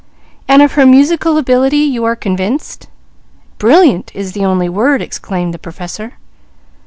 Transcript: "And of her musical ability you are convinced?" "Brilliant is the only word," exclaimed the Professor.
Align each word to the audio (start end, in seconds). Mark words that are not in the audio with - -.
"And 0.47 0.63
of 0.63 0.71
her 0.71 0.85
musical 0.87 1.37
ability 1.37 1.77
you 1.77 2.03
are 2.05 2.15
convinced?" 2.15 2.87
"Brilliant 3.59 4.11
is 4.15 4.31
the 4.31 4.43
only 4.43 4.67
word," 4.67 4.99
exclaimed 4.99 5.53
the 5.53 5.59
Professor. 5.59 6.13